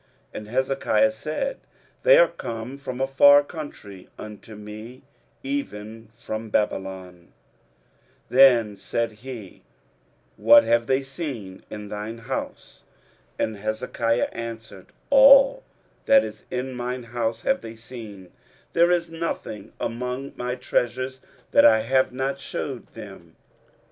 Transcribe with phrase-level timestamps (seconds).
[0.33, 1.59] And Hezekiah said,
[2.01, 5.03] They are come from a far country unto me,
[5.43, 7.27] even from Babylon.
[8.31, 9.61] 23:039:004 Then said he,
[10.37, 12.81] What have they seen in thine house?
[13.37, 15.61] And Hezekiah answered, All
[16.07, 18.31] that is in mine house have they seen:
[18.73, 21.19] there is nothing among my treasures
[21.51, 23.35] that I have not shewed them.